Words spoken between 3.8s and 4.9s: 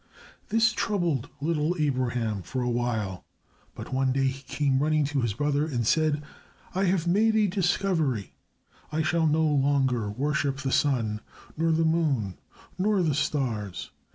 one day he came